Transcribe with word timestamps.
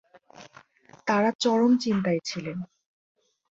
তারা 1.07 1.29
চরম 1.39 1.71
চিন্তায় 1.77 2.21
ছিলেন। 2.25 2.57